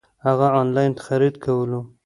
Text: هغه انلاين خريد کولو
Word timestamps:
هغه 0.25 0.47
انلاين 0.61 0.93
خريد 1.05 1.35
کولو 1.45 1.79